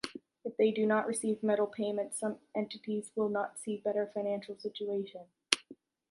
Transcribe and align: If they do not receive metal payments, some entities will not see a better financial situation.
If 0.43 0.57
they 0.57 0.71
do 0.71 0.87
not 0.87 1.05
receive 1.05 1.43
metal 1.43 1.67
payments, 1.67 2.17
some 2.19 2.39
entities 2.55 3.11
will 3.15 3.29
not 3.29 3.59
see 3.59 3.75
a 3.75 3.81
better 3.83 4.09
financial 4.11 4.57
situation. 4.57 5.27